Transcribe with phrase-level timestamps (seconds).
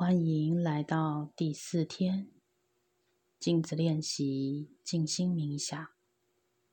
[0.00, 2.30] 欢迎来到第四天
[3.38, 5.88] 镜子练习静心冥想。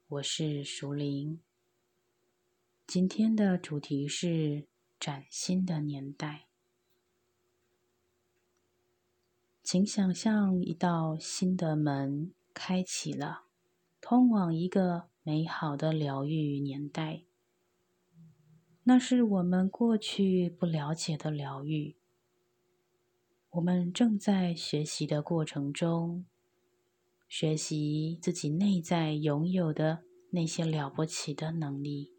[0.07, 1.41] 我是熟林。
[2.87, 6.47] 今天的主题是崭新的年代。
[9.61, 13.47] 请想象一道新的门开启了，
[13.99, 17.25] 通往一个美好的疗愈年代。
[18.83, 21.97] 那是我们过去不了解的疗愈。
[23.51, 26.25] 我们正在学习的过程中，
[27.27, 32.13] 学习自己内在拥有的那些了不起的能力。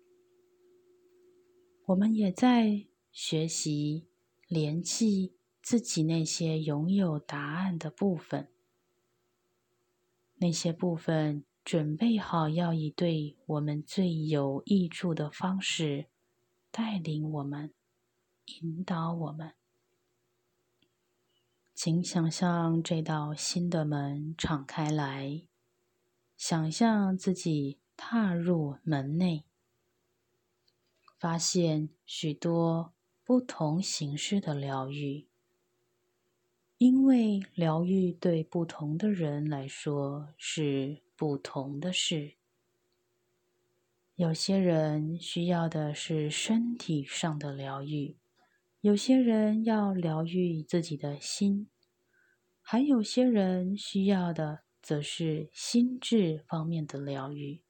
[1.86, 4.08] 我们也在学习
[4.48, 8.48] 联系自己那些拥有答案的部分，
[10.36, 16.06] 那些部分准备好要以对我们最有益处的方式。
[16.70, 17.72] 带领我们，
[18.60, 19.57] 引导我们。
[21.80, 25.44] 请想象这道新的门敞开来，
[26.36, 29.44] 想象自己踏入门内，
[31.20, 35.28] 发现许多不同形式的疗愈。
[36.78, 42.34] 因为疗愈对不同的人来说是不同的事。
[44.16, 48.16] 有些人需要的是身体上的疗愈，
[48.80, 51.68] 有些人要疗愈自己的心，
[52.70, 57.62] 还有些人需要的则是心智方面的疗愈。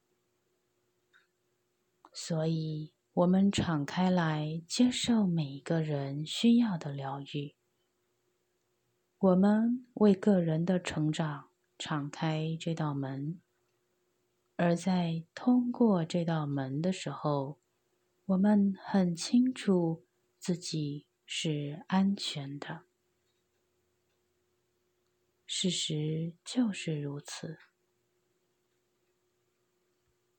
[2.11, 7.55] 所以，我们敞开来接受每一个人需要的疗愈。
[9.19, 13.39] 我们为个人的成长敞开这道门。
[14.57, 17.57] 而在通过这道门的时候，
[18.25, 20.03] 我们很清楚
[20.37, 22.88] 自己是安全的。
[25.51, 27.57] 事实就是如此。